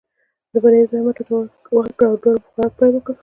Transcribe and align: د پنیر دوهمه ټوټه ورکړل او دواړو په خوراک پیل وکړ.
د 0.51 0.53
پنیر 0.63 0.85
دوهمه 0.91 1.11
ټوټه 1.17 1.33
ورکړل 1.75 2.07
او 2.11 2.15
دواړو 2.21 2.43
په 2.43 2.49
خوراک 2.51 2.71
پیل 2.79 2.93
وکړ. 2.95 3.13